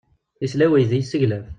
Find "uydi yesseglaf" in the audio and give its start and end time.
0.73-1.45